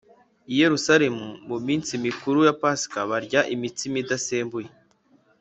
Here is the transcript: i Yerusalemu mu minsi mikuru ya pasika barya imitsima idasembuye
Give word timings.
i 0.53 0.53
Yerusalemu 0.61 1.25
mu 1.49 1.57
minsi 1.67 1.91
mikuru 2.05 2.39
ya 2.47 2.55
pasika 2.61 2.99
barya 3.09 3.41
imitsima 3.55 3.95
idasembuye 4.03 4.69